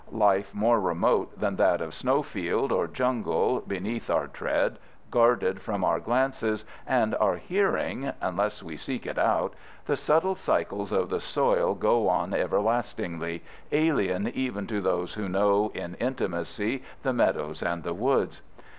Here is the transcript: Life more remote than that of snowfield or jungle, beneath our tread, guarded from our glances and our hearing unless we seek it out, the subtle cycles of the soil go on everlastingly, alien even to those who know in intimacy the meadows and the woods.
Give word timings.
Life 0.11 0.55
more 0.55 0.81
remote 0.81 1.39
than 1.39 1.57
that 1.57 1.79
of 1.79 1.93
snowfield 1.93 2.71
or 2.71 2.87
jungle, 2.87 3.59
beneath 3.59 4.09
our 4.09 4.25
tread, 4.27 4.79
guarded 5.11 5.61
from 5.61 5.83
our 5.83 5.99
glances 5.99 6.65
and 6.87 7.13
our 7.17 7.35
hearing 7.35 8.11
unless 8.19 8.63
we 8.63 8.77
seek 8.77 9.05
it 9.05 9.19
out, 9.19 9.53
the 9.85 9.95
subtle 9.95 10.33
cycles 10.33 10.91
of 10.91 11.11
the 11.11 11.21
soil 11.21 11.75
go 11.75 12.07
on 12.07 12.33
everlastingly, 12.33 13.43
alien 13.71 14.27
even 14.29 14.65
to 14.65 14.81
those 14.81 15.13
who 15.13 15.29
know 15.29 15.69
in 15.75 15.93
intimacy 15.99 16.81
the 17.03 17.13
meadows 17.13 17.61
and 17.61 17.83
the 17.83 17.93
woods. 17.93 18.41